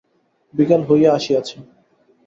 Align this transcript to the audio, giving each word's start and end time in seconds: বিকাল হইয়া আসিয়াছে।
বিকাল 0.53 0.81
হইয়া 0.89 1.09
আসিয়াছে। 1.17 1.57